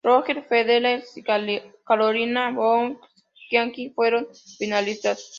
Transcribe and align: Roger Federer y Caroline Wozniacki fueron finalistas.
Roger 0.03 0.43
Federer 0.47 1.03
y 1.15 1.21
Caroline 1.83 2.53
Wozniacki 2.57 3.91
fueron 3.91 4.27
finalistas. 4.57 5.29